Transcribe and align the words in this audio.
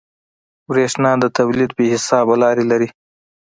برېښنا 0.69 1.11
د 1.21 1.25
تولید 1.37 1.71
بې 1.77 1.85
حسابه 1.93 2.35
لارې 2.43 2.63
لري. 2.71 2.89